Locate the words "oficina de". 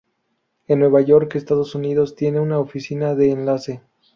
2.57-3.29